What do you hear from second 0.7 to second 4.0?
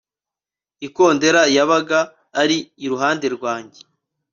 ikondera yabaga ari iruhande rwanjye